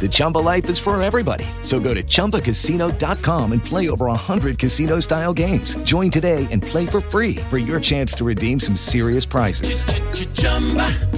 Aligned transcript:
The 0.00 0.08
Chumba 0.10 0.38
life 0.38 0.70
is 0.70 0.78
for 0.78 1.00
everybody. 1.02 1.44
So 1.60 1.78
go 1.78 1.92
to 1.92 2.02
ChumbaCasino.com 2.02 3.52
and 3.52 3.62
play 3.62 3.90
over 3.90 4.06
100 4.06 4.58
casino-style 4.58 5.34
games. 5.34 5.76
Join 5.82 6.10
today 6.10 6.46
and 6.50 6.62
play 6.62 6.86
for 6.86 7.02
free 7.02 7.36
for 7.50 7.58
your 7.58 7.80
chance 7.80 8.14
to 8.14 8.24
redeem 8.24 8.58
some 8.58 8.76
serious 8.76 9.26
prizes. 9.26 9.84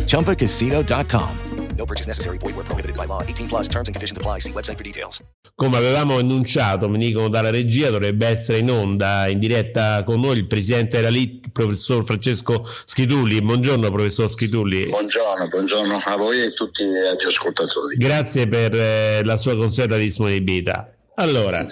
ChumbaCasino.com. 0.07 1.39
No 1.77 1.87
purchase 1.87 2.07
necessary. 2.07 2.39
Void 2.39 2.57
were 2.57 2.65
prohibited 2.65 2.97
by 2.97 3.07
law. 3.07 3.23
18 3.23 3.49
plus 3.49 3.69
terms 3.69 3.89
and 3.89 3.95
conditions 3.95 4.19
apply. 4.19 4.39
See 4.41 4.53
website 4.53 4.79
for 4.79 4.85
details. 4.85 5.23
Come 5.55 5.77
avevamo 5.77 6.16
annunciato, 6.16 6.88
mi 6.88 6.98
dicono 6.98 7.29
dalla 7.29 7.51
regia, 7.51 7.91
dovrebbe 7.91 8.27
essere 8.27 8.59
in 8.59 8.70
onda, 8.70 9.28
in 9.28 9.39
diretta 9.39 10.03
con 10.03 10.20
noi 10.20 10.39
il 10.39 10.47
presidente 10.47 10.97
della 10.97 11.11
LIT, 11.11 11.50
professor 11.53 12.05
Francesco 12.05 12.67
Schitulli. 12.84 13.41
Buongiorno 13.42 13.91
professor 13.91 14.31
Schitulli. 14.31 14.86
Buongiorno, 14.86 15.48
buongiorno 15.48 16.00
a 16.03 16.17
voi 16.17 16.41
e 16.41 16.47
a 16.47 16.50
tutti 16.50 16.83
gli 16.83 17.27
ascoltatori. 17.27 17.97
Grazie 17.97 18.48
per 18.48 18.75
eh, 18.75 19.22
la 19.25 19.36
sua 19.36 19.56
consueta 19.56 19.97
disponibilità. 19.97 20.92
Allora, 21.17 21.66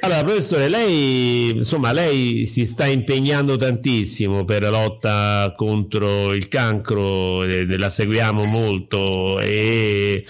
allora, 0.00 0.22
professore, 0.22 0.68
lei, 0.68 1.50
insomma, 1.50 1.92
lei 1.92 2.46
si 2.46 2.64
sta 2.64 2.86
impegnando 2.86 3.56
tantissimo 3.56 4.44
per 4.44 4.62
la 4.62 4.70
lotta 4.70 5.52
contro 5.56 6.32
il 6.32 6.46
cancro, 6.46 7.42
eh, 7.42 7.76
la 7.76 7.90
seguiamo 7.90 8.44
molto 8.44 9.40
e, 9.40 10.24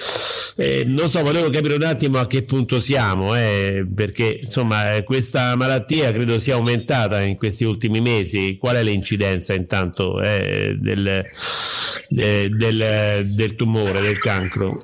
e 0.61 0.83
non 0.85 1.09
so, 1.09 1.23
volevo 1.23 1.51
capire 1.51 1.77
un 1.77 1.85
attimo 1.85 2.19
a 2.19 2.27
che 2.27 2.43
punto 2.43 2.81
siamo, 2.81 3.37
eh, 3.37 3.87
perché 3.95 4.41
insomma 4.43 4.97
eh, 4.97 5.05
questa 5.05 5.55
malattia 5.55 6.11
credo 6.11 6.41
sia 6.41 6.55
aumentata 6.55 7.21
in 7.21 7.37
questi 7.37 7.63
ultimi 7.63 8.01
mesi. 8.01 8.57
Qual 8.59 8.75
è 8.75 8.83
l'incidenza 8.83 9.55
intanto 9.55 10.21
eh, 10.21 10.77
del, 10.77 11.07
eh, 11.07 12.49
del, 12.51 13.31
del 13.35 13.55
tumore, 13.55 14.01
del 14.01 14.19
cancro? 14.19 14.77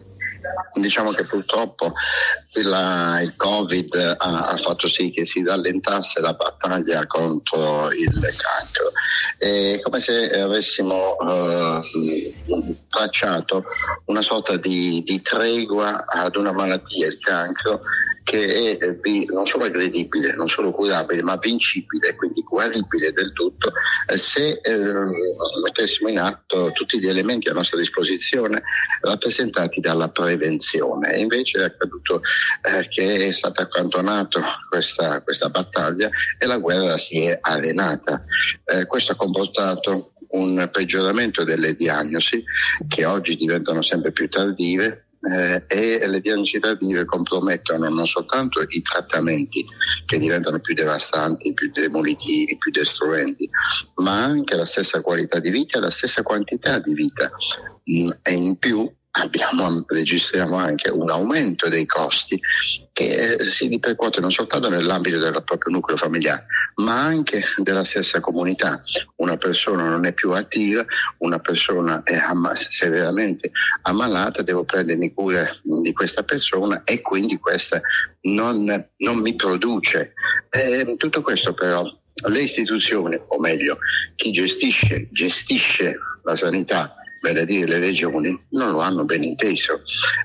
Diciamo 0.75 1.12
che 1.12 1.25
purtroppo 1.25 1.92
il, 2.55 3.19
il 3.22 3.34
Covid 3.36 4.17
ha, 4.19 4.47
ha 4.48 4.56
fatto 4.56 4.89
sì 4.89 5.11
che 5.11 5.25
si 5.25 5.44
rallentasse 5.44 6.20
la 6.20 6.33
battaglia 6.33 7.06
contro 7.06 7.91
il 7.91 8.11
cancro. 8.11 8.92
È 9.39 9.80
come 9.80 10.00
se 10.00 10.30
avessimo 10.30 11.17
eh, 11.20 12.34
tracciato 12.89 13.64
una 14.06 14.22
sorta 14.22 14.56
di, 14.56 15.02
di 15.05 15.20
tregua 15.22 16.05
ad 16.06 16.36
una 16.36 16.52
malattia, 16.52 17.06
il 17.06 17.19
cancro, 17.19 17.80
che 18.25 18.78
è 18.78 18.94
vi- 19.03 19.27
non 19.27 19.47
solo 19.47 19.64
aggredibile, 19.64 20.33
non 20.34 20.48
solo 20.48 20.72
curabile, 20.72 21.22
ma 21.22 21.36
vincibile, 21.36 22.17
quindi 22.17 22.42
guaribile 22.42 23.12
del 23.12 23.33
tutto, 23.33 23.72
eh, 24.06 24.17
se 24.17 24.61
eh, 24.62 24.77
mettessimo 25.62 26.08
in 26.08 26.18
atto 26.18 26.73
tutti 26.73 26.98
gli 26.98 27.07
elementi 27.07 27.51
a 27.51 27.52
nostra 27.52 27.79
disposizione 27.79 28.62
rappresentati 29.02 29.80
dalla 29.80 30.08
prevenzione. 30.08 31.12
E 31.12 31.20
invece 31.20 31.58
è 31.58 31.64
accaduto 31.64 32.23
eh, 32.62 32.89
che 32.89 33.27
è 33.27 33.30
stata 33.30 33.62
accantonata 33.62 34.41
questa, 34.70 35.20
questa 35.20 35.51
battaglia 35.51 36.08
e 36.39 36.46
la 36.46 36.56
guerra 36.56 36.96
si 36.96 37.20
è 37.20 37.39
arenata. 37.41 38.23
Eh, 38.64 38.86
questo 38.86 39.12
ha 39.12 39.17
comportato 39.17 40.14
un 40.35 40.68
peggioramento 40.73 41.45
delle 41.45 41.74
diagnosi 41.74 42.42
che 42.89 43.05
oggi 43.05 43.36
diventano 43.36 43.83
sempre 43.83 44.12
più 44.12 44.29
tardive 44.29 45.04
eh, 45.24 45.64
e 45.67 46.07
le 46.07 46.20
diagnosi 46.20 46.58
tardive 46.58 47.05
compromettono 47.05 47.89
non 47.89 48.07
soltanto 48.07 48.61
i 48.61 48.83
trattamenti 48.83 49.64
che 50.05 50.18
diventano 50.18 50.61
più 50.61 50.74
devastanti, 50.74 51.55
più 51.55 51.70
demolitivi, 51.70 52.58
più 52.58 52.70
destruenti, 52.70 53.48
ma 53.96 54.23
anche 54.23 54.57
la 54.57 54.64
stessa 54.64 55.01
qualità 55.01 55.39
di 55.39 55.51
vita 55.51 55.79
e 55.79 55.80
la 55.80 55.90
stessa 55.90 56.23
quantità 56.23 56.79
di 56.79 56.95
vita. 56.95 57.30
Mm, 57.90 58.11
e 58.23 58.33
in 58.33 58.57
più 58.58 58.90
abbiamo, 59.17 59.85
registriamo 59.86 60.57
anche 60.57 60.91
un 60.91 61.11
aumento 61.11 61.69
dei 61.69 61.86
costi 61.86 62.41
che 62.92 63.36
eh, 63.36 63.45
si 63.45 63.69
ripercuote 63.69 64.20
non 64.20 64.33
soltanto 64.33 64.69
nell'ambito 64.69 65.19
del 65.19 65.42
proprio 65.45 65.73
nucleo 65.73 65.97
familiare, 65.97 66.47
ma 66.77 67.01
anche 67.02 67.45
della 67.58 67.85
stessa 67.85 68.20
comunità. 68.20 68.83
Una 69.17 69.36
persona 69.36 69.89
non 69.89 70.05
è 70.07 70.13
più 70.13 70.33
attiva, 70.33 70.85
una 71.19 71.39
persona 71.39 72.03
è 72.03 72.19
severamente 72.55 73.51
ammalata, 73.83 74.42
devo 74.42 74.64
prendermi 74.64 75.13
cura 75.13 75.48
di 75.63 75.92
questa 75.92 76.23
persona 76.23 76.83
e 76.85 77.01
quindi 77.01 77.39
questa 77.39 77.80
non, 78.23 78.89
non 78.97 79.19
mi 79.19 79.35
produce. 79.35 80.14
Eh, 80.51 80.95
tutto 80.97 81.23
questo 81.23 81.55
però 81.55 81.85
le 82.29 82.41
istituzioni, 82.41 83.19
o 83.27 83.41
meglio, 83.41 83.79
chi 84.17 84.33
gestisce, 84.33 85.08
gestisce 85.11 85.98
la 86.23 86.36
sanità 86.36 86.95
vale 87.24 87.40
a 87.40 87.45
dire 87.45 87.67
le 87.67 87.79
regioni, 87.79 88.39
non 88.51 88.73
lo 88.73 88.80
hanno 88.80 89.05
ben 89.05 89.23
inteso. 89.23 89.80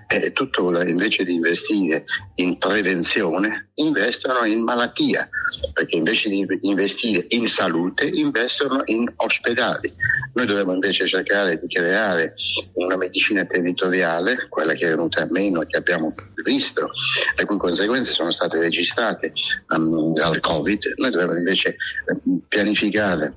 E 0.08 0.34
tuttora 0.34 0.84
invece 0.84 1.24
di 1.24 1.34
investire 1.34 2.04
in 2.36 2.58
prevenzione, 2.58 3.70
investono 3.76 4.44
in 4.44 4.64
malattia, 4.64 5.30
perché 5.74 5.96
invece 5.96 6.28
di 6.28 6.46
investire 6.62 7.26
in 7.30 7.48
salute, 7.48 8.06
investono 8.06 8.82
in 8.86 9.10
ospedali. 9.16 9.94
Noi 10.34 10.46
dovremmo 10.46 10.74
invece 10.74 11.08
cercare 11.08 11.58
di 11.60 11.68
creare 11.68 12.34
una 12.74 12.98
medicina 12.98 13.46
territoriale, 13.46 14.48
quella 14.50 14.74
che 14.74 14.88
è 14.88 14.90
venuta 14.90 15.26
meno, 15.30 15.62
che 15.62 15.78
abbiamo 15.78 16.14
visto, 16.44 16.92
le 17.36 17.46
cui 17.46 17.58
conseguenze 17.58 18.12
sono 18.12 18.32
state 18.32 18.60
registrate 18.60 19.32
um, 19.70 20.14
dal 20.14 20.40
Covid. 20.42 20.94
Noi 20.98 21.12
dovremmo 21.12 21.38
invece 21.38 21.70
eh, 21.70 22.42
pianificare 22.48 23.34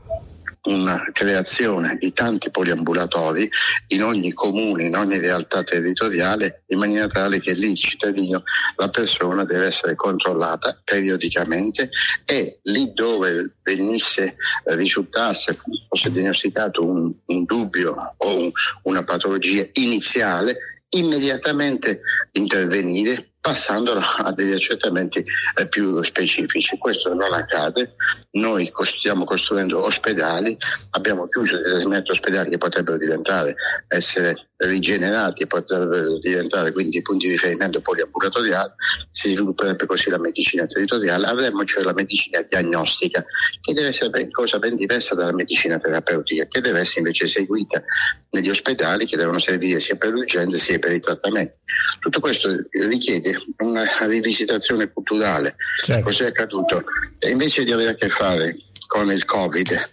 una 0.64 1.08
creazione 1.12 1.96
di 1.98 2.12
tanti 2.12 2.50
poliambulatori 2.50 3.48
in 3.88 4.02
ogni 4.02 4.32
comune, 4.32 4.84
in 4.84 4.94
ogni 4.94 5.18
realtà 5.18 5.62
territoriale, 5.62 6.62
in 6.68 6.78
maniera 6.78 7.08
tale 7.08 7.40
che 7.40 7.52
lì 7.52 7.70
il 7.70 7.76
cittadino, 7.76 8.42
la 8.76 8.88
persona 8.88 9.44
deve 9.44 9.66
essere 9.66 9.96
controllata 9.96 10.80
periodicamente 10.84 11.90
e 12.24 12.60
lì 12.62 12.92
dove 12.92 13.54
venisse, 13.62 14.36
eh, 14.64 14.76
risultasse, 14.76 15.58
fosse 15.88 16.12
diagnosticato 16.12 16.84
un, 16.84 17.12
un 17.26 17.44
dubbio 17.44 18.14
o 18.16 18.36
un- 18.36 18.50
una 18.84 19.02
patologia 19.02 19.66
iniziale, 19.72 20.84
immediatamente 20.90 22.02
intervenire 22.32 23.31
passandolo 23.42 24.00
a 24.00 24.32
degli 24.32 24.52
accertamenti 24.52 25.22
eh, 25.56 25.66
più 25.66 26.00
specifici. 26.04 26.78
Questo 26.78 27.12
non 27.12 27.34
accade, 27.34 27.96
noi 28.32 28.72
stiamo 28.84 29.24
costruendo 29.24 29.84
ospedali, 29.84 30.56
abbiamo 30.90 31.26
chiuso 31.26 31.56
determinati 31.56 32.12
ospedali 32.12 32.50
che 32.50 32.58
potrebbero 32.58 32.96
diventare, 32.96 33.56
essere 33.88 34.50
rigenerati 34.66 35.42
e 35.42 35.46
potrebbero 35.46 36.18
diventare 36.18 36.72
quindi 36.72 37.02
punti 37.02 37.26
di 37.26 37.32
riferimento 37.32 37.80
poliambulatoriali, 37.80 38.72
si 39.10 39.30
svilupperebbe 39.30 39.86
così 39.86 40.10
la 40.10 40.18
medicina 40.18 40.66
territoriale, 40.66 41.26
avremmo 41.26 41.64
cioè 41.64 41.82
la 41.82 41.92
medicina 41.92 42.44
diagnostica, 42.48 43.24
che 43.60 43.72
deve 43.72 43.88
essere 43.88 44.10
ben- 44.10 44.30
cosa 44.30 44.58
ben 44.58 44.76
diversa 44.76 45.14
dalla 45.14 45.32
medicina 45.32 45.78
terapeutica, 45.78 46.46
che 46.46 46.60
deve 46.60 46.80
essere 46.80 47.00
invece 47.00 47.24
eseguita 47.24 47.82
negli 48.30 48.50
ospedali 48.50 49.06
che 49.06 49.16
devono 49.16 49.38
servire 49.38 49.80
sia 49.80 49.96
per 49.96 50.12
le 50.12 50.20
urgenze 50.20 50.58
sia 50.58 50.78
per 50.78 50.92
i 50.92 51.00
trattamenti. 51.00 51.54
Tutto 51.98 52.20
questo 52.20 52.48
richiede 52.70 53.36
una 53.58 53.84
rivisitazione 54.06 54.92
culturale. 54.92 55.56
Certo. 55.82 56.02
Cos'è 56.02 56.26
accaduto? 56.26 56.84
E 57.18 57.30
invece 57.30 57.64
di 57.64 57.72
avere 57.72 57.90
a 57.90 57.94
che 57.94 58.08
fare 58.08 58.56
con 58.86 59.10
il 59.10 59.24
Covid, 59.24 59.90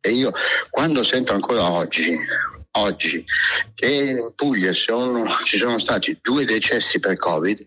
e 0.00 0.10
io 0.10 0.32
quando 0.70 1.02
sento 1.02 1.34
ancora 1.34 1.70
oggi, 1.70 2.16
oggi 2.72 3.24
che 3.74 3.86
in 3.88 4.32
Puglia 4.34 4.72
sono- 4.72 5.28
ci 5.44 5.56
sono 5.58 5.78
stati 5.78 6.18
due 6.22 6.44
decessi 6.44 7.00
per 7.00 7.16
Covid, 7.16 7.66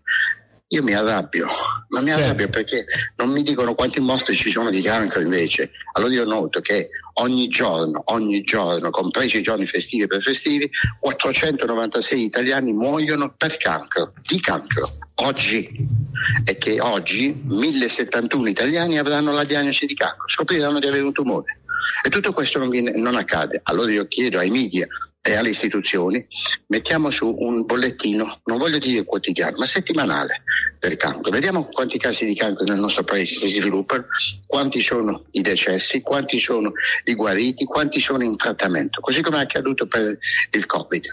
io 0.68 0.82
mi 0.82 0.94
arrabbio, 0.94 1.46
ma 1.88 2.00
mi 2.00 2.08
Certo. 2.08 2.24
arrabbio 2.24 2.48
perché 2.48 2.84
non 3.16 3.30
mi 3.30 3.42
dicono 3.42 3.74
quanti 3.74 4.00
morti 4.00 4.34
ci 4.34 4.50
sono 4.50 4.70
di 4.70 4.82
cancro 4.82 5.20
invece. 5.20 5.70
Allora 5.92 6.12
io 6.12 6.24
noto 6.24 6.60
che 6.60 6.88
ogni 7.16 7.46
giorno, 7.48 8.02
ogni 8.06 8.42
giorno, 8.42 8.90
compresi 8.90 9.36
i 9.36 9.42
giorni 9.42 9.66
festivi 9.66 10.02
e 10.04 10.06
prefestivi, 10.08 10.68
496 10.98 12.24
italiani 12.24 12.72
muoiono 12.72 13.32
per 13.36 13.56
cancro, 13.58 14.14
di 14.26 14.40
cancro, 14.40 14.88
oggi. 15.16 16.02
E 16.44 16.56
che 16.56 16.80
oggi 16.80 17.38
1071 17.44 18.48
italiani 18.48 18.98
avranno 18.98 19.30
la 19.32 19.44
diagnosi 19.44 19.84
di 19.86 19.94
cancro, 19.94 20.26
scopriranno 20.26 20.78
di 20.80 20.86
avere 20.88 21.04
un 21.04 21.12
tumore. 21.12 21.60
E 22.04 22.08
tutto 22.08 22.32
questo 22.32 22.58
non, 22.58 22.68
viene, 22.68 22.92
non 22.92 23.16
accade. 23.16 23.60
Allora 23.64 23.90
io 23.90 24.06
chiedo 24.06 24.38
ai 24.38 24.50
media 24.50 24.86
e 25.26 25.34
alle 25.36 25.48
istituzioni, 25.48 26.24
mettiamo 26.66 27.08
su 27.10 27.34
un 27.38 27.64
bollettino, 27.64 28.40
non 28.44 28.58
voglio 28.58 28.76
dire 28.76 29.04
quotidiano, 29.04 29.56
ma 29.56 29.64
settimanale 29.64 30.42
del 30.78 30.98
cancro. 30.98 31.30
Vediamo 31.30 31.64
quanti 31.64 31.98
casi 31.98 32.26
di 32.26 32.34
cancro 32.34 32.66
nel 32.66 32.78
nostro 32.78 33.04
paese 33.04 33.34
si 33.36 33.48
sviluppano, 33.48 34.04
quanti 34.46 34.82
sono 34.82 35.24
i 35.30 35.40
decessi, 35.40 36.02
quanti 36.02 36.36
sono 36.36 36.72
i 37.04 37.14
guariti, 37.14 37.64
quanti 37.64 38.00
sono 38.00 38.22
in 38.22 38.36
trattamento, 38.36 39.00
così 39.00 39.22
come 39.22 39.38
è 39.38 39.40
accaduto 39.40 39.86
per 39.86 40.18
il 40.50 40.66
Covid. 40.66 41.04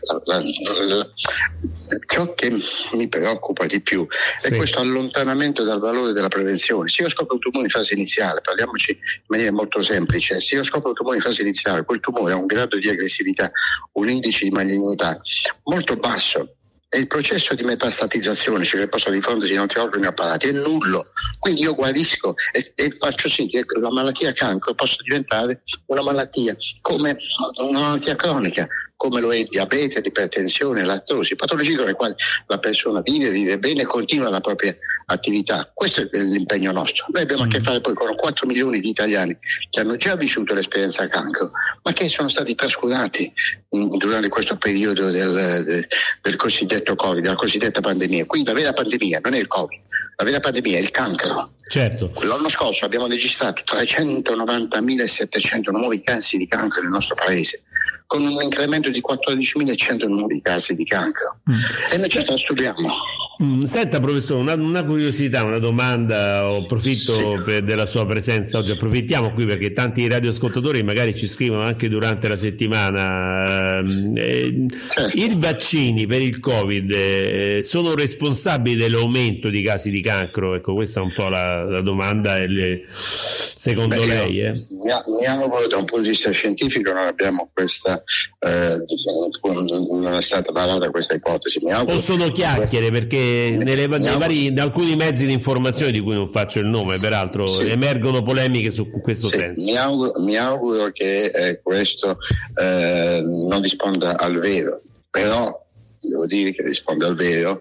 Ciò 2.05 2.33
che 2.33 2.51
mi 2.91 3.07
preoccupa 3.07 3.65
di 3.65 3.79
più 3.79 4.05
è 4.41 4.47
Sì. 4.47 4.55
questo 4.57 4.79
allontanamento 4.79 5.63
dal 5.63 5.79
valore 5.79 6.11
della 6.11 6.27
prevenzione. 6.27 6.89
Se 6.89 7.01
io 7.03 7.09
scopro 7.09 7.35
un 7.35 7.39
tumore 7.39 7.63
in 7.63 7.69
fase 7.69 7.93
iniziale, 7.93 8.41
parliamoci 8.41 8.91
in 8.91 9.23
maniera 9.27 9.53
molto 9.53 9.81
semplice, 9.81 10.41
se 10.41 10.55
io 10.55 10.63
scopro 10.65 10.89
un 10.89 10.95
tumore 10.95 11.15
in 11.15 11.21
fase 11.21 11.43
iniziale, 11.43 11.85
quel 11.85 12.01
tumore 12.01 12.33
ha 12.33 12.35
un 12.35 12.45
grado 12.45 12.77
di 12.77 12.89
aggressività, 12.89 13.49
un 14.01 14.09
indice 14.09 14.45
di 14.45 14.51
malignità 14.51 15.19
molto 15.63 15.95
basso 15.95 16.55
e 16.93 16.97
il 16.97 17.07
processo 17.07 17.55
di 17.55 17.63
metastatizzazione, 17.63 18.65
cioè 18.65 18.81
che 18.81 18.89
possa 18.89 19.09
diffondersi 19.09 19.53
in 19.53 19.59
altri 19.59 19.79
organi 19.79 20.07
apparati, 20.07 20.49
è 20.49 20.51
nullo. 20.51 21.11
Quindi 21.39 21.61
io 21.61 21.73
guarisco 21.73 22.33
e, 22.51 22.73
e 22.75 22.91
faccio 22.91 23.29
sì 23.29 23.47
che 23.47 23.63
la 23.79 23.89
malattia 23.89 24.33
cancro 24.33 24.73
possa 24.73 24.97
diventare 25.01 25.61
una 25.85 26.03
malattia 26.03 26.53
come 26.81 27.15
una 27.59 27.79
malattia 27.79 28.17
cronica, 28.17 28.67
come 29.01 29.19
lo 29.19 29.33
è 29.33 29.37
il 29.37 29.47
diabete, 29.49 29.99
l'ipertensione, 29.99 30.83
l'artrosi, 30.83 31.35
patologie 31.35 31.75
con 31.75 31.87
le 31.87 31.93
quali 31.93 32.13
la 32.45 32.59
persona 32.59 33.01
vive, 33.01 33.31
vive 33.31 33.57
bene 33.57 33.81
e 33.81 33.85
continua 33.85 34.29
la 34.29 34.41
propria 34.41 34.75
attività. 35.07 35.71
Questo 35.73 36.01
è 36.01 36.07
l'impegno 36.19 36.71
nostro. 36.71 37.07
Noi 37.09 37.23
abbiamo 37.23 37.41
a 37.41 37.47
che 37.47 37.61
fare 37.61 37.81
poi 37.81 37.95
con 37.95 38.15
4 38.15 38.45
milioni 38.45 38.79
di 38.79 38.89
italiani 38.89 39.35
che 39.71 39.79
hanno 39.79 39.95
già 39.95 40.15
vissuto 40.15 40.53
l'esperienza 40.53 41.07
cancro, 41.07 41.49
ma 41.81 41.93
che 41.93 42.07
sono 42.09 42.29
stati 42.29 42.53
trascurati 42.53 43.33
in- 43.69 43.97
durante 43.97 44.29
questo 44.29 44.55
periodo 44.57 45.09
del, 45.09 45.63
del- 45.65 45.87
del 46.21 46.35
cosiddetto 46.35 46.93
Covid, 46.93 47.23
della 47.23 47.33
cosiddetta 47.33 47.81
pandemia. 47.81 48.27
Quindi 48.27 48.49
la 48.49 48.55
vera 48.55 48.73
pandemia 48.73 49.19
non 49.23 49.33
è 49.33 49.39
il 49.39 49.47
Covid, 49.47 49.81
la 50.17 50.25
vera 50.25 50.39
pandemia 50.39 50.77
è 50.77 50.81
il 50.81 50.91
cancro. 50.91 51.53
Certo. 51.67 52.11
L'anno 52.21 52.49
scorso 52.49 52.85
abbiamo 52.85 53.07
registrato 53.07 53.63
390.700 53.65 55.71
nuovi 55.71 56.01
casi 56.01 56.37
di 56.37 56.47
cancro 56.47 56.81
nel 56.81 56.91
nostro 56.91 57.15
paese, 57.15 57.63
con 58.05 58.23
un 58.25 58.41
incremento 58.41 58.89
di 58.89 59.01
14.100 59.01 60.07
nuovi 60.07 60.41
casi 60.41 60.75
di 60.75 60.83
cancro. 60.83 61.37
E 61.91 61.97
noi 61.97 62.09
ci 62.09 62.21
trasturbiamo. 62.23 62.89
Mm, 63.41 63.61
Senta 63.61 63.99
professore, 63.99 64.41
una, 64.41 64.53
una 64.53 64.83
curiosità, 64.83 65.43
una 65.43 65.57
domanda, 65.57 66.41
approfitto 66.41 67.41
per- 67.43 67.63
della 67.63 67.85
sua 67.87 68.05
presenza 68.05 68.57
oggi, 68.59 68.71
approfittiamo 68.71 69.31
qui 69.31 69.45
perché 69.47 69.71
tanti 69.73 70.07
radioascoltatori 70.07 70.83
magari 70.83 71.15
ci 71.15 71.25
scrivono 71.27 71.61
anche 71.63 71.87
durante 71.89 72.27
la 72.27 72.35
settimana. 72.35 73.77
ehm, 73.79 74.13
eh, 74.15 74.65
Certo. 74.89 75.17
I 75.17 75.33
vaccini 75.37 76.05
per 76.05 76.21
il 76.21 76.39
Covid 76.39 76.91
eh, 76.91 77.61
sono 77.63 77.95
responsabili 77.95 78.75
dell'aumento 78.75 79.49
di 79.49 79.61
casi 79.63 79.89
di 79.89 80.01
cancro? 80.01 80.53
Ecco, 80.53 80.73
questa 80.73 80.99
è 80.99 81.03
un 81.03 81.13
po' 81.13 81.29
la, 81.29 81.63
la 81.63 81.81
domanda, 81.81 82.37
e 82.37 82.47
le- 82.47 82.83
secondo 83.61 83.95
Beh, 83.95 84.05
lei? 84.07 84.41
Eh? 84.41 84.65
Mi, 84.69 84.89
a- 84.89 85.03
mi 85.07 85.25
auguro 85.27 85.67
da 85.67 85.77
un 85.77 85.85
punto 85.85 86.01
di 86.01 86.09
vista 86.09 86.31
scientifico 86.31 86.91
non 86.93 87.05
abbiamo 87.05 87.49
questa, 87.53 88.01
eh, 88.39 88.75
non 89.91 90.15
è 90.15 90.21
stata 90.23 90.51
valata 90.51 90.89
questa 90.89 91.13
ipotesi. 91.13 91.59
Mi 91.61 91.71
auguro 91.71 91.97
O 91.97 91.99
sono 91.99 92.31
chiacchiere 92.31 92.89
perché 92.89 93.55
nelle- 93.61 93.87
vari- 93.87 94.47
in 94.47 94.59
alcuni 94.59 94.95
mezzi 94.95 95.27
di 95.27 95.33
informazione 95.33 95.91
di 95.91 95.99
cui 95.99 96.15
non 96.15 96.27
faccio 96.27 96.57
il 96.59 96.65
nome, 96.65 96.99
peraltro 96.99 97.45
Sì. 97.45 97.69
emergono 97.69 98.23
polemiche 98.23 98.71
su 98.71 98.89
questo 98.89 99.29
Sì, 99.29 99.37
senso. 99.37 99.63
mi, 99.69 99.77
auguro, 99.77 100.19
mi 100.21 100.35
auguro 100.37 100.89
che 100.91 101.25
eh, 101.25 101.59
questo 101.61 102.17
eh, 102.59 103.21
non 103.23 103.61
risponda 103.61 104.17
al 104.17 104.39
vero, 104.39 104.81
però 105.09 105.59
devo 105.99 106.25
dire 106.25 106.51
che 106.51 106.63
risponde 106.63 107.05
al 107.05 107.15
vero 107.15 107.59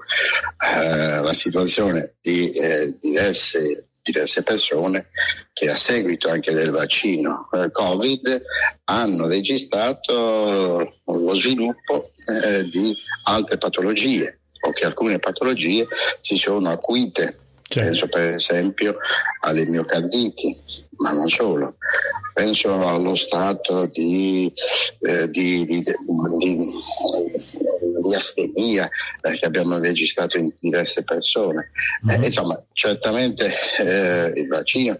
eh, 0.74 1.20
la 1.20 1.32
situazione 1.34 2.14
di 2.22 2.48
eh, 2.48 2.94
diverse, 3.00 3.88
diverse 4.02 4.42
persone 4.42 5.08
che 5.52 5.68
a 5.68 5.76
seguito 5.76 6.28
anche 6.28 6.52
del 6.52 6.70
vaccino 6.70 7.48
eh, 7.52 7.70
Covid 7.70 8.42
hanno 8.84 9.26
registrato 9.26 10.88
lo 11.04 11.34
sviluppo 11.34 12.10
eh, 12.26 12.62
di 12.64 12.94
altre 13.24 13.58
patologie 13.58 14.40
o 14.62 14.72
che 14.72 14.86
alcune 14.86 15.18
patologie 15.18 15.86
si 16.20 16.36
sono 16.36 16.70
acuite. 16.70 17.36
Certo. 17.70 17.88
Penso 17.88 18.08
per 18.08 18.34
esempio 18.34 18.96
alle 19.42 19.64
miocarditi, 19.64 20.60
ma 20.96 21.12
non 21.12 21.28
solo. 21.28 21.76
Penso 22.34 22.86
allo 22.86 23.14
stato 23.14 23.86
di, 23.86 24.52
eh, 25.00 25.30
di, 25.30 25.64
di, 25.66 25.82
di- 25.82 26.70
di 28.00 28.14
astenia 28.14 28.88
eh, 29.22 29.38
che 29.38 29.46
abbiamo 29.46 29.78
registrato 29.78 30.38
in 30.38 30.52
diverse 30.58 31.04
persone. 31.04 31.70
Eh, 32.08 32.26
insomma, 32.26 32.62
certamente 32.72 33.52
eh, 33.78 34.32
il 34.34 34.48
vaccino 34.48 34.98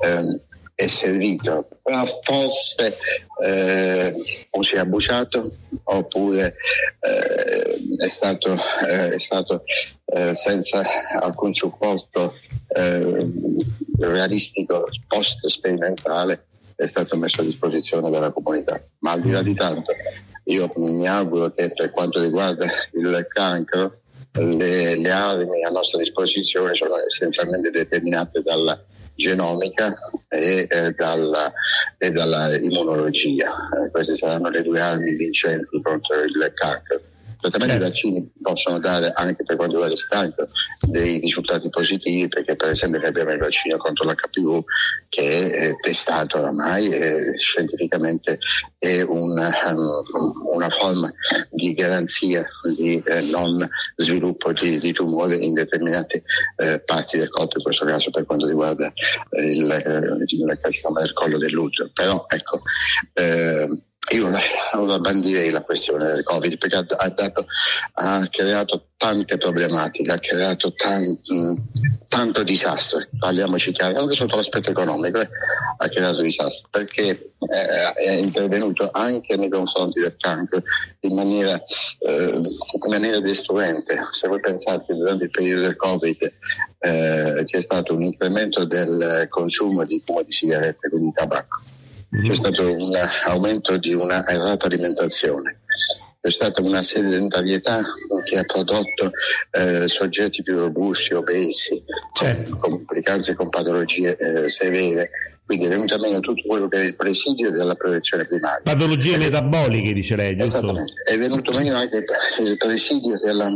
ehm, 0.00 0.40
è 0.74 0.86
servito, 0.86 1.66
però 1.82 2.04
forse 2.22 2.98
eh, 3.42 4.14
o 4.50 4.62
si 4.62 4.74
è 4.74 4.78
abusato 4.78 5.56
oppure 5.84 6.56
eh, 7.00 8.04
è 8.04 8.08
stato, 8.08 8.54
eh, 8.86 9.14
è 9.14 9.18
stato 9.18 9.64
eh, 10.04 10.34
senza 10.34 10.82
alcun 11.20 11.54
supporto 11.54 12.34
realistico 13.98 14.84
post 15.06 15.46
sperimentale 15.46 16.44
è 16.76 16.86
stato 16.86 17.16
messo 17.16 17.40
a 17.40 17.44
disposizione 17.44 18.10
dalla 18.10 18.30
comunità. 18.30 18.80
Ma 18.98 19.12
al 19.12 19.22
di 19.22 19.30
là 19.30 19.42
di 19.42 19.54
tanto, 19.54 19.92
io 20.48 20.70
mi 20.76 21.08
auguro 21.08 21.52
che 21.52 21.72
per 21.72 21.90
quanto 21.90 22.20
riguarda 22.20 22.66
il 22.92 23.26
cancro, 23.28 24.00
le, 24.32 24.96
le 24.96 25.10
armi 25.10 25.64
a 25.64 25.70
nostra 25.70 25.98
disposizione 25.98 26.74
sono 26.74 26.96
essenzialmente 26.98 27.70
determinate 27.70 28.42
dalla 28.42 28.78
genomica 29.14 29.94
e, 30.28 30.66
eh, 30.68 30.92
dalla, 30.92 31.52
e 31.98 32.10
dalla 32.10 32.56
immunologia. 32.56 33.50
Eh, 33.82 33.90
queste 33.90 34.14
saranno 34.16 34.50
le 34.50 34.62
due 34.62 34.80
armi 34.80 35.14
vincenti 35.14 35.80
contro 35.82 36.22
il 36.22 36.52
cancro. 36.54 37.00
Certamente 37.38 37.74
Certo. 37.74 37.84
i 37.84 37.88
vaccini 37.88 38.32
possono 38.40 38.78
dare 38.78 39.12
anche 39.14 39.44
per 39.44 39.56
quanto 39.56 39.74
riguarda 39.74 39.94
il 39.94 40.06
cancro 40.08 40.48
dei 40.88 41.18
risultati 41.18 41.68
positivi 41.68 42.28
perché 42.28 42.56
per 42.56 42.70
esempio 42.70 43.06
abbiamo 43.06 43.32
il 43.32 43.38
vaccino 43.38 43.76
contro 43.76 44.04
l'HPV 44.04 44.64
che 45.08 45.50
è 45.50 45.76
testato 45.76 46.38
oramai 46.38 46.88
e 46.90 47.36
scientificamente 47.38 48.38
è 48.78 49.02
un, 49.02 49.38
um, 49.38 50.32
una 50.52 50.70
forma 50.70 51.12
di 51.50 51.74
garanzia 51.74 52.46
di 52.74 53.02
eh, 53.04 53.22
non 53.30 53.68
sviluppo 53.96 54.52
di, 54.52 54.78
di 54.78 54.92
tumore 54.92 55.36
in 55.36 55.54
determinate 55.54 56.22
eh, 56.56 56.80
parti 56.80 57.18
del 57.18 57.28
corpo, 57.28 57.58
in 57.58 57.64
questo 57.64 57.84
caso 57.84 58.10
per 58.10 58.24
quanto 58.24 58.46
riguarda 58.46 58.92
il, 59.40 59.70
eh, 59.70 60.24
il 60.26 60.58
carcinoma 60.60 61.00
del 61.00 61.12
collo 61.12 61.38
dell'utero. 61.38 61.90
Però 61.92 62.24
ecco, 62.28 62.62
eh, 63.14 63.68
io 64.10 64.30
non 64.74 65.00
bandirei 65.00 65.50
la 65.50 65.62
questione 65.62 66.06
del 66.06 66.22
Covid 66.22 66.58
perché 66.58 66.76
ha, 66.76 66.84
ha 66.96 67.08
dato- 67.08 67.46
ha 67.94 68.28
creato 68.30 68.88
tante 68.96 69.36
problematiche, 69.36 70.10
ha 70.10 70.18
creato 70.18 70.72
tan- 70.74 71.18
mh, 71.22 71.54
tanto 72.08 72.42
disastro, 72.44 73.04
parliamoci 73.18 73.72
chiaro, 73.72 74.00
anche 74.00 74.14
sotto 74.14 74.36
l'aspetto 74.36 74.70
economico, 74.70 75.20
eh, 75.20 75.28
ha 75.78 75.88
creato 75.88 76.20
disastro 76.22 76.68
perché 76.70 77.08
eh, 77.08 77.92
è 77.92 78.10
intervenuto 78.12 78.90
anche 78.92 79.36
nei 79.36 79.50
confronti 79.50 80.00
del 80.00 80.16
cancro 80.16 80.62
in 81.00 81.14
maniera, 81.14 81.60
eh, 82.00 82.40
in 82.40 82.90
maniera 82.90 83.20
destruente. 83.20 83.98
Se 84.12 84.28
voi 84.28 84.40
pensate 84.40 84.94
durante 84.94 85.24
il 85.24 85.30
periodo 85.30 85.62
del 85.62 85.76
Covid 85.76 86.32
eh, 86.78 87.42
c'è 87.44 87.60
stato 87.60 87.92
un 87.94 88.02
incremento 88.02 88.64
del 88.64 89.26
consumo 89.28 89.84
di 89.84 90.00
fumo 90.04 90.22
di 90.22 90.32
sigarette, 90.32 90.88
quindi 90.88 91.12
tabacco 91.12 91.60
c'è 92.10 92.34
stato 92.34 92.74
un 92.74 92.94
aumento 93.26 93.76
di 93.76 93.92
una 93.92 94.26
errata 94.26 94.66
alimentazione, 94.66 95.60
c'è 96.20 96.30
stata 96.30 96.62
una 96.62 96.82
sedentarietà 96.82 97.82
che 98.24 98.38
ha 98.38 98.44
prodotto 98.44 99.10
eh, 99.52 99.86
soggetti 99.88 100.42
più 100.42 100.58
robusti, 100.58 101.14
obesi, 101.14 101.82
Certo. 102.14 102.56
complicanze 102.56 103.34
con 103.34 103.48
patologie 103.48 104.16
eh, 104.16 104.48
severe 104.48 105.10
quindi 105.46 105.66
è 105.66 105.68
venuto 105.68 105.96
meno 106.00 106.18
tutto 106.18 106.42
quello 106.44 106.66
che 106.66 106.78
è 106.78 106.84
il 106.84 106.96
presidio 106.96 107.52
della 107.52 107.76
prevenzione 107.76 108.24
primaria. 108.24 108.62
Patologie 108.64 109.16
metaboliche, 109.16 109.92
dice 109.92 110.16
lei, 110.16 110.36
giusto? 110.36 110.56
Esattamente, 110.56 110.92
è 111.04 111.16
venuto 111.16 111.52
meno 111.52 111.76
anche 111.76 112.04
il 112.42 112.56
presidio 112.56 113.16
della, 113.16 113.48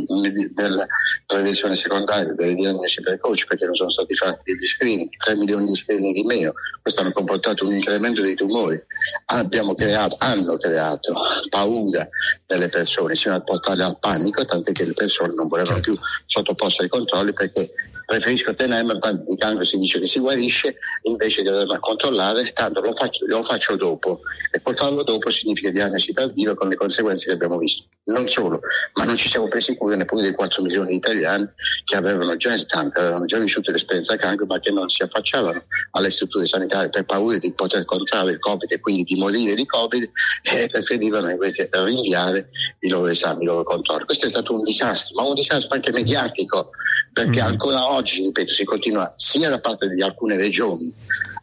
della 0.53 0.87
prevenzione 1.25 1.75
secondaria, 1.75 2.31
delle 2.33 2.55
diagnosi 2.55 3.01
precoci, 3.01 3.45
perché 3.45 3.65
non 3.65 3.75
sono 3.75 3.91
stati 3.91 4.15
fatti 4.15 4.55
gli 4.55 4.65
screening, 4.65 5.09
3 5.17 5.35
milioni 5.35 5.65
di 5.65 5.75
screening 5.75 6.15
di 6.15 6.23
meno, 6.23 6.53
questo 6.81 7.01
hanno 7.01 7.11
comportato 7.11 7.65
un 7.65 7.73
incremento 7.75 8.21
dei 8.21 8.35
tumori. 8.35 8.81
Abbiamo 9.25 9.75
creato, 9.75 10.15
hanno 10.19 10.55
creato 10.55 11.13
paura 11.49 12.07
nelle 12.47 12.69
persone, 12.69 13.15
sino 13.15 13.35
a 13.35 13.41
portarle 13.41 13.83
al 13.83 13.99
panico, 13.99 14.45
tant'è 14.45 14.71
che 14.71 14.85
le 14.85 14.93
persone 14.93 15.33
non 15.33 15.49
volevano 15.49 15.81
più 15.81 15.97
sottoporsi 16.25 16.83
ai 16.83 16.87
controlli 16.87 17.33
perché 17.33 17.69
preferisco 18.11 18.53
tenermi 18.53 18.99
quando 18.99 19.23
di 19.25 19.37
cancro 19.37 19.63
si 19.63 19.77
dice 19.77 19.97
che 19.97 20.05
si 20.05 20.19
guarisce 20.19 20.75
invece 21.03 21.43
di 21.43 21.47
doverla 21.47 21.79
controllare, 21.79 22.51
tanto 22.51 22.81
lo 22.81 22.91
faccio, 22.91 23.25
lo 23.25 23.41
faccio 23.41 23.77
dopo 23.77 24.19
e 24.51 24.59
poi 24.59 24.73
farlo 24.73 25.03
dopo 25.03 25.31
significa 25.31 25.69
diagnosi 25.69 26.11
tardiva 26.11 26.53
con 26.53 26.67
le 26.67 26.75
conseguenze 26.75 27.27
che 27.27 27.31
abbiamo 27.31 27.57
visto. 27.57 27.85
Non 28.03 28.27
solo, 28.27 28.59
ma 28.95 29.05
non 29.05 29.15
ci 29.15 29.29
siamo 29.29 29.47
presi 29.47 29.77
cura 29.77 29.95
neppure 29.95 30.23
dei 30.23 30.33
4 30.33 30.61
milioni 30.61 30.89
di 30.89 30.95
italiani 30.95 31.47
che 31.85 31.95
avevano 31.95 32.35
già 32.35 32.53
il 32.53 32.65
cancro, 32.65 33.01
avevano 33.01 33.23
già 33.23 33.39
vissuto 33.39 33.71
l'esperienza 33.71 34.17
cancro 34.17 34.45
ma 34.45 34.59
che 34.59 34.71
non 34.71 34.89
si 34.89 35.03
affacciavano 35.03 35.63
alle 35.91 36.09
strutture 36.09 36.45
sanitarie 36.45 36.89
per 36.89 37.05
paura 37.05 37.37
di 37.37 37.53
poter 37.53 37.85
contrarre 37.85 38.31
il 38.31 38.39
Covid 38.39 38.69
e 38.69 38.79
quindi 38.81 39.03
di 39.03 39.15
morire 39.15 39.53
di 39.53 39.65
Covid 39.65 40.09
e 40.41 40.67
preferivano 40.67 41.29
invece 41.29 41.69
rinviare 41.71 42.49
i 42.79 42.89
loro 42.89 43.07
esami, 43.07 43.43
i 43.43 43.45
loro 43.45 43.63
controlli. 43.63 44.03
Questo 44.03 44.25
è 44.25 44.29
stato 44.29 44.53
un 44.53 44.63
disastro, 44.63 45.15
ma 45.15 45.29
un 45.29 45.35
disastro 45.35 45.75
anche 45.75 45.91
mediatico 45.93 46.71
perché 47.13 47.41
mm. 47.41 47.45
ancora 47.45 47.91
oggi, 47.91 48.00
ripeto, 48.01 48.51
si 48.51 48.63
continua 48.63 49.13
sia 49.15 49.49
da 49.49 49.59
parte 49.59 49.87
di 49.87 50.01
alcune 50.01 50.35
regioni 50.35 50.93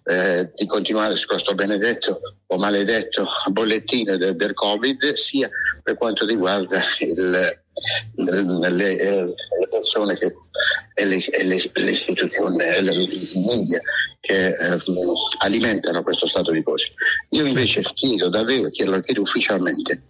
eh, 0.04 0.50
di 0.54 0.66
continuare 0.66 1.16
su 1.16 1.26
questo 1.26 1.54
benedetto 1.54 2.20
o 2.46 2.56
maledetto 2.56 3.26
bollettino 3.50 4.16
del, 4.16 4.36
del 4.36 4.54
Covid, 4.54 5.12
sia 5.14 5.48
per 5.82 5.96
quanto 5.96 6.24
riguarda 6.24 6.82
il, 7.00 7.30
le, 8.14 8.70
le, 8.70 8.98
eh, 8.98 9.24
le, 9.24 9.68
persone 9.70 10.16
che, 10.16 10.34
e, 10.94 11.04
le, 11.04 11.16
e 11.16 11.44
le, 11.44 11.90
istituzioni, 11.90 12.58
e 12.62 12.80
i 12.80 13.42
media 13.46 13.80
che 14.20 14.48
eh, 14.48 14.78
alimentano 15.38 16.02
questo 16.02 16.26
stato 16.26 16.50
di 16.50 16.62
cose. 16.62 16.92
Io 17.30 17.44
invece 17.44 17.82
chiedo 17.94 18.28
davvero, 18.28 18.70
chiedo, 18.70 19.00
chiedo 19.00 19.20
ufficialmente, 19.20 20.02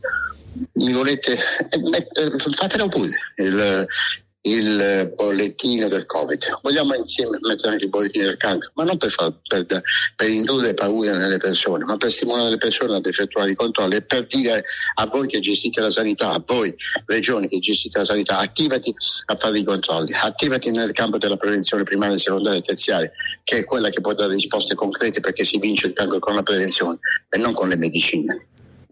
mi 0.75 0.93
volete, 0.93 1.33
eh, 1.33 2.09
eh 2.12 2.52
fatelo 2.55 2.88
pure 2.88 3.11
il, 3.37 3.87
il 4.42 5.12
bollettino 5.16 5.88
del 5.88 6.07
Covid. 6.07 6.61
Vogliamo 6.62 6.95
insieme 6.95 7.38
mettere 7.40 7.73
anche 7.73 7.85
il 7.85 7.90
bollettino 7.90 8.25
del 8.25 8.37
cancro, 8.37 8.71
ma 8.75 8.85
non 8.85 8.97
per, 8.97 9.11
far, 9.11 9.33
per, 9.47 9.66
per, 9.66 10.28
indurre 10.28 10.75
paura 10.75 11.16
nelle 11.16 11.38
persone, 11.38 11.85
ma 11.85 11.97
per 11.97 12.12
stimolare 12.12 12.50
le 12.50 12.59
persone 12.59 12.97
ad 12.97 13.07
effettuare 13.07 13.50
i 13.50 13.54
controlli 13.54 13.97
e 13.97 14.02
per 14.02 14.26
dire 14.26 14.64
a 14.95 15.07
voi 15.07 15.26
che 15.26 15.40
gestite 15.40 15.80
la 15.80 15.90
sanità, 15.90 16.33
a 16.33 16.42
voi 16.45 16.75
regioni 17.07 17.49
che 17.49 17.59
gestite 17.59 17.99
la 17.99 18.04
sanità, 18.04 18.38
attivati 18.38 18.95
a 19.26 19.37
fare 19.37 19.59
i 19.59 19.64
controlli, 19.64 20.12
attivati 20.14 20.71
nel 20.71 20.92
campo 20.92 21.18
della 21.18 21.37
prevenzione 21.37 21.83
primaria, 21.83 22.16
secondaria 22.16 22.61
e 22.61 22.62
terziaria, 22.62 23.11
che 23.42 23.59
è 23.59 23.64
quella 23.64 23.90
che 23.90 24.00
può 24.00 24.14
dare 24.14 24.35
risposte 24.35 24.75
concrete 24.75 25.21
perché 25.21 25.45
si 25.45 25.59
vince 25.59 25.88
il 25.88 25.92
cancro 25.95 26.18
con 26.21 26.35
la 26.35 26.42
prevenzione 26.42 26.99
e 27.28 27.38
non 27.38 27.52
con 27.52 27.68
le 27.68 27.76
medicine. 27.76 28.47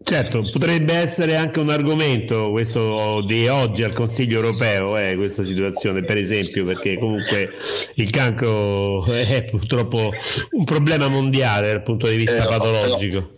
Certo, 0.07 0.41
potrebbe 0.53 0.93
essere 0.93 1.35
anche 1.35 1.59
un 1.59 1.69
argomento 1.69 2.49
questo 2.49 3.21
di 3.25 3.49
oggi 3.49 3.83
al 3.83 3.91
Consiglio 3.91 4.37
europeo, 4.37 4.97
eh, 4.97 5.17
questa 5.17 5.43
situazione, 5.43 6.01
per 6.05 6.15
esempio, 6.15 6.63
perché 6.63 6.97
comunque 6.97 7.51
il 7.95 8.09
cancro 8.09 9.05
è 9.11 9.43
purtroppo 9.43 10.13
un 10.51 10.63
problema 10.63 11.09
mondiale 11.09 11.67
dal 11.67 11.83
punto 11.83 12.07
di 12.07 12.15
vista 12.15 12.45
eh, 12.45 12.47
patologico. 12.47 13.31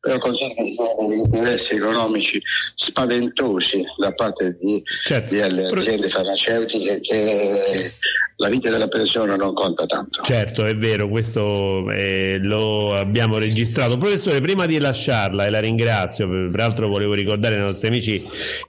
Però, 0.00 0.18
però 0.18 0.32
che 0.32 0.66
sono 0.68 1.06
degli 1.06 1.18
interessi 1.18 1.74
economici 1.74 2.40
spaventosi 2.74 3.84
da 3.98 4.14
parte 4.14 4.56
di, 4.58 4.82
certo. 5.04 5.34
delle 5.34 5.66
aziende 5.66 6.08
farmaceutiche 6.08 6.98
che 7.00 7.92
la 8.38 8.48
vita 8.50 8.68
della 8.68 8.88
persona 8.88 9.34
non 9.34 9.54
conta 9.54 9.86
tanto. 9.86 10.22
Certo, 10.22 10.64
è 10.66 10.76
vero, 10.76 11.08
questo 11.08 11.90
eh, 11.90 12.38
lo 12.42 12.94
abbiamo 12.94 13.38
registrato. 13.38 13.96
Professore, 13.96 14.42
prima 14.42 14.66
di 14.66 14.78
lasciarla, 14.78 15.46
e 15.46 15.50
la 15.50 15.60
ringrazio, 15.60 16.28
peraltro 16.50 16.88
volevo 16.88 17.14
ricordare 17.14 17.54
ai 17.54 17.62
nostri 17.62 17.88
amici 17.88 18.22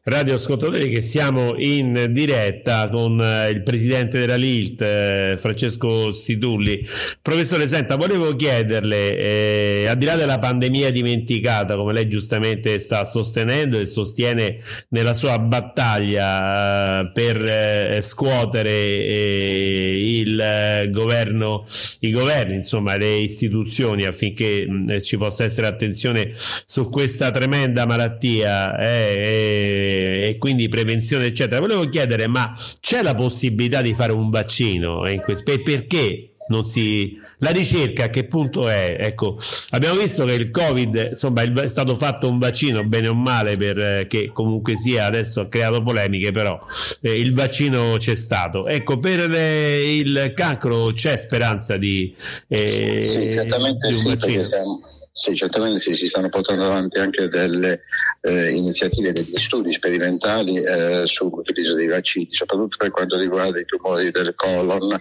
radioascoltatori 0.03 0.89
che 0.89 1.01
siamo 1.01 1.55
in 1.57 2.07
diretta 2.11 2.87
con 2.87 3.19
eh, 3.19 3.49
il 3.49 3.61
presidente 3.63 4.19
della 4.19 4.37
LILT, 4.37 4.81
eh, 4.81 5.37
Francesco 5.37 6.11
Stitulli. 6.11 6.87
Professore, 7.21 7.67
senta, 7.67 7.97
volevo 7.97 8.37
chiederle, 8.37 9.17
eh, 9.17 9.85
al 9.89 9.97
di 9.97 10.05
là 10.05 10.15
della 10.15 10.39
pandemia 10.39 10.91
dimenticata, 10.91 11.75
come 11.75 11.91
lei 11.91 12.07
giustamente 12.07 12.79
sta 12.79 13.03
sostenendo 13.03 13.77
e 13.77 13.85
sostiene 13.85 14.59
nella 14.89 15.13
sua 15.13 15.37
battaglia 15.39 17.01
eh, 17.01 17.11
per 17.11 18.01
scuotere 18.01 19.55
il 19.57 20.39
eh, 20.39 20.89
governo, 20.89 21.65
i 21.99 22.11
governi, 22.11 22.55
insomma 22.55 22.97
le 22.97 23.17
istituzioni 23.17 24.05
affinché 24.05 24.67
eh, 24.87 25.01
ci 25.01 25.17
possa 25.17 25.43
essere 25.43 25.67
attenzione 25.67 26.31
su 26.33 26.89
questa 26.89 27.31
tremenda 27.31 27.85
malattia 27.85 28.77
eh, 28.77 28.85
e, 28.85 30.29
e, 30.29 30.37
quindi 30.37 30.67
prevenzione 30.69 31.25
eccetera. 31.25 31.59
Volevo 31.59 31.87
chiedere 31.89 32.27
ma 32.27 32.55
c'è 32.79 33.01
la 33.01 33.15
possibilità 33.15 33.81
di 33.81 33.93
fare 33.93 34.11
un 34.11 34.29
vaccino 34.29 35.07
in 35.07 35.21
questo 35.21 35.53
perché 35.63 36.31
non 36.47 36.65
si... 36.65 37.19
La 37.39 37.51
ricerca 37.51 38.05
a 38.05 38.09
che 38.09 38.25
punto 38.25 38.67
è? 38.67 38.97
Ecco, 38.99 39.37
abbiamo 39.71 39.99
visto 39.99 40.25
che 40.25 40.33
il 40.33 40.51
Covid, 40.51 41.07
insomma, 41.11 41.41
è 41.41 41.67
stato 41.67 41.95
fatto 41.95 42.29
un 42.29 42.39
vaccino, 42.39 42.83
bene 42.83 43.07
o 43.07 43.13
male, 43.13 43.57
per, 43.57 43.77
eh, 43.79 44.31
comunque 44.33 44.75
sia, 44.75 45.05
adesso 45.05 45.41
ha 45.41 45.47
creato 45.47 45.81
polemiche, 45.81 46.31
però 46.31 46.59
eh, 47.01 47.19
il 47.19 47.33
vaccino 47.33 47.95
c'è 47.97 48.15
stato. 48.15 48.67
Ecco, 48.67 48.99
per 48.99 49.31
eh, 49.31 49.97
il 49.97 50.31
cancro 50.35 50.91
c'è 50.93 51.17
speranza 51.17 51.77
di, 51.77 52.13
eh, 52.47 53.07
sì, 53.07 53.33
certamente 53.33 53.87
di 53.89 53.95
un 53.95 54.01
sì, 54.01 54.07
vaccino? 54.07 54.43
Siamo 54.43 54.77
sì, 55.17 55.35
certamente 55.35 55.79
sì, 55.79 55.95
si 55.95 56.07
stanno 56.07 56.29
portando 56.29 56.65
avanti 56.65 56.99
anche 56.99 57.27
delle 57.27 57.81
eh, 58.21 58.51
iniziative, 58.51 59.11
degli 59.11 59.35
studi 59.35 59.73
sperimentali 59.73 60.57
eh, 60.57 61.07
sull'utilizzo 61.07 61.73
dei 61.73 61.87
vaccini, 61.87 62.27
soprattutto 62.29 62.77
per 62.77 62.91
quanto 62.91 63.17
riguarda 63.17 63.59
i 63.59 63.65
tumori 63.65 64.11
del 64.11 64.35
colon 64.35 64.95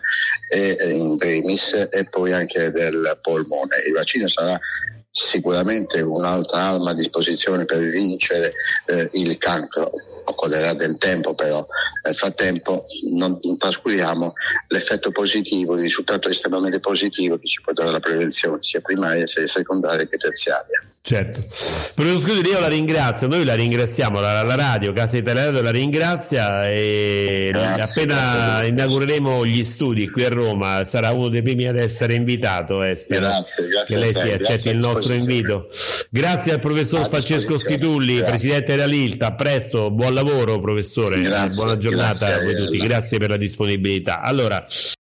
e, 0.48 0.76
eh, 0.80 0.90
in 0.90 1.18
primis 1.40 1.88
e 1.90 2.04
poi 2.08 2.32
anche 2.32 2.70
del 2.70 3.18
polmone. 3.22 3.82
Il 3.86 3.92
vaccino 3.92 4.28
sarà 4.28 4.58
sicuramente 5.10 6.00
un'altra 6.02 6.58
arma 6.58 6.90
a 6.90 6.94
disposizione 6.94 7.64
per 7.64 7.78
vincere 7.88 8.52
eh, 8.86 9.08
il 9.12 9.38
cancro 9.38 9.90
occorrerà 10.28 10.74
del 10.74 10.98
tempo 10.98 11.34
però 11.34 11.64
nel 12.02 12.14
frattempo 12.14 12.84
non 13.12 13.38
trascuriamo 13.56 14.34
l'effetto 14.68 15.12
positivo, 15.12 15.74
il 15.74 15.82
risultato 15.82 16.28
estremamente 16.28 16.80
positivo 16.80 17.38
che 17.38 17.46
ci 17.46 17.62
può 17.62 17.72
dare 17.72 17.92
la 17.92 18.00
prevenzione 18.00 18.58
sia 18.60 18.80
primaria 18.80 19.26
sia 19.26 19.46
secondaria 19.46 20.06
che 20.06 20.18
terziaria. 20.18 20.75
Certo. 21.06 21.44
Professor 21.94 22.18
Scuderi, 22.18 22.48
io 22.48 22.58
la 22.58 22.66
ringrazio, 22.66 23.28
noi 23.28 23.44
la 23.44 23.54
ringraziamo, 23.54 24.18
la, 24.18 24.42
la 24.42 24.56
radio, 24.56 24.92
Casa 24.92 25.16
Italiana 25.16 25.62
la 25.62 25.70
ringrazia 25.70 26.68
e 26.68 27.50
grazie, 27.52 28.02
appena 28.02 28.32
grazie. 28.32 28.68
inaugureremo 28.70 29.46
gli 29.46 29.62
studi 29.62 30.10
qui 30.10 30.24
a 30.24 30.30
Roma 30.30 30.84
sarà 30.84 31.12
uno 31.12 31.28
dei 31.28 31.42
primi 31.42 31.68
ad 31.68 31.76
essere 31.76 32.14
invitato 32.14 32.82
e 32.82 32.90
eh, 32.90 32.96
spero 32.96 33.28
grazie, 33.28 33.84
che 33.86 33.96
lei 33.96 34.16
si 34.16 34.32
accetti 34.32 34.68
il 34.68 34.78
nostro 34.78 35.12
invito. 35.12 35.68
Grazie 36.10 36.54
al 36.54 36.58
professor 36.58 37.08
Francesco 37.08 37.56
Schitulli, 37.56 38.24
presidente 38.24 38.72
della 38.72 38.86
LILT, 38.86 39.22
a 39.22 39.32
presto, 39.32 39.92
buon 39.92 40.12
lavoro 40.12 40.58
professore, 40.58 41.20
buona 41.54 41.78
giornata 41.78 42.34
a 42.34 42.42
voi 42.42 42.56
tutti, 42.56 42.78
grazie 42.78 43.18
per 43.18 43.28
la 43.28 43.36
disponibilità. 43.36 44.22
Allora, 44.22 44.66